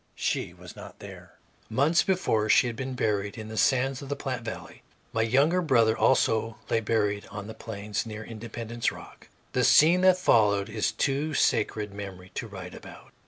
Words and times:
She 0.15 0.51
was 0.51 0.75
not 0.75 0.97
there. 0.97 1.33
Months 1.69 2.01
before 2.01 2.49
she 2.49 2.65
had 2.65 2.75
been 2.75 2.95
buried 2.95 3.37
in 3.37 3.49
the 3.49 3.55
sands 3.55 4.01
of 4.01 4.09
the 4.09 4.15
Platte 4.15 4.41
valley. 4.41 4.81
My 5.13 5.21
younger 5.21 5.61
brother 5.61 5.95
also 5.95 6.57
lay 6.71 6.79
buried 6.79 7.27
on 7.27 7.45
the 7.45 7.53
Plains, 7.53 8.03
near 8.03 8.23
Independence 8.23 8.91
Rock. 8.91 9.27
The 9.53 9.63
scene 9.63 10.01
that 10.01 10.17
followed 10.17 10.69
is 10.69 10.89
of 10.89 10.97
too 10.97 11.33
sacred 11.35 11.93
memory 11.93 12.31
to 12.33 12.47
write 12.47 12.73
about. 12.73 13.13